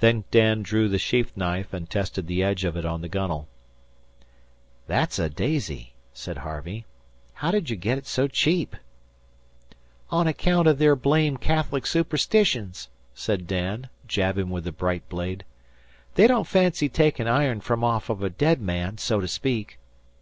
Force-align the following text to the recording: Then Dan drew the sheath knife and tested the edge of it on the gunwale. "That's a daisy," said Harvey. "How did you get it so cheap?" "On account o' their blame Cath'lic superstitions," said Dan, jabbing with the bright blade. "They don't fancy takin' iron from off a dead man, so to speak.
Then 0.00 0.24
Dan 0.30 0.62
drew 0.62 0.88
the 0.88 0.98
sheath 0.98 1.36
knife 1.36 1.74
and 1.74 1.90
tested 1.90 2.26
the 2.26 2.42
edge 2.42 2.64
of 2.64 2.74
it 2.74 2.86
on 2.86 3.02
the 3.02 3.06
gunwale. 3.10 3.48
"That's 4.86 5.18
a 5.18 5.28
daisy," 5.28 5.92
said 6.14 6.38
Harvey. 6.38 6.86
"How 7.34 7.50
did 7.50 7.68
you 7.68 7.76
get 7.76 7.98
it 7.98 8.06
so 8.06 8.28
cheap?" 8.28 8.76
"On 10.08 10.26
account 10.26 10.68
o' 10.68 10.72
their 10.72 10.96
blame 10.96 11.36
Cath'lic 11.36 11.84
superstitions," 11.86 12.88
said 13.12 13.46
Dan, 13.46 13.90
jabbing 14.06 14.48
with 14.48 14.64
the 14.64 14.72
bright 14.72 15.06
blade. 15.10 15.44
"They 16.14 16.26
don't 16.26 16.46
fancy 16.46 16.88
takin' 16.88 17.28
iron 17.28 17.60
from 17.60 17.84
off 17.84 18.08
a 18.08 18.30
dead 18.30 18.62
man, 18.62 18.96
so 18.96 19.20
to 19.20 19.28
speak. 19.28 19.78